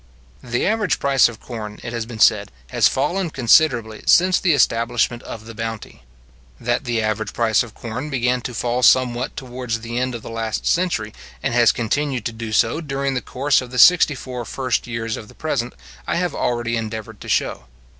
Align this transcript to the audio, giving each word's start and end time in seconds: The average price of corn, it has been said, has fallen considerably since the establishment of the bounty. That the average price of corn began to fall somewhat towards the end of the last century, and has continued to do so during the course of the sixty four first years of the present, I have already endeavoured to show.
The 0.41 0.65
average 0.65 0.97
price 0.97 1.29
of 1.29 1.39
corn, 1.39 1.77
it 1.83 1.93
has 1.93 2.07
been 2.07 2.17
said, 2.17 2.51
has 2.71 2.87
fallen 2.87 3.29
considerably 3.29 4.01
since 4.07 4.39
the 4.39 4.53
establishment 4.53 5.21
of 5.21 5.45
the 5.45 5.53
bounty. 5.53 6.01
That 6.59 6.85
the 6.85 7.03
average 7.03 7.33
price 7.33 7.61
of 7.61 7.75
corn 7.75 8.09
began 8.09 8.41
to 8.41 8.55
fall 8.55 8.81
somewhat 8.81 9.37
towards 9.37 9.81
the 9.81 9.99
end 9.99 10.15
of 10.15 10.23
the 10.23 10.31
last 10.31 10.65
century, 10.65 11.13
and 11.43 11.53
has 11.53 11.71
continued 11.71 12.25
to 12.25 12.31
do 12.31 12.51
so 12.51 12.81
during 12.81 13.13
the 13.13 13.21
course 13.21 13.61
of 13.61 13.69
the 13.69 13.77
sixty 13.77 14.15
four 14.15 14.43
first 14.43 14.87
years 14.87 15.17
of 15.17 15.27
the 15.27 15.35
present, 15.35 15.71
I 16.07 16.15
have 16.15 16.33
already 16.33 16.77
endeavoured 16.77 17.21
to 17.21 17.29
show. 17.29 17.65